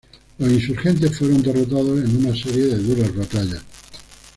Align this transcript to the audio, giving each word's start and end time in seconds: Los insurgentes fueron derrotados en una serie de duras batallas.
Los 0.39 0.51
insurgentes 0.51 1.15
fueron 1.15 1.43
derrotados 1.43 1.99
en 2.03 2.25
una 2.25 2.35
serie 2.35 2.63
de 2.65 2.77
duras 2.79 3.15
batallas. 3.15 3.61